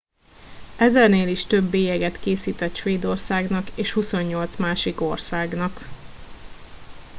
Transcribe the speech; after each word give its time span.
ezernél 0.77 1.27
is 1.27 1.45
több 1.45 1.63
bélyeget 1.63 2.19
készített 2.19 2.75
svédországnak 2.75 3.69
és 3.77 3.91
28 3.91 4.55
másik 4.57 5.01
országnak 5.01 5.81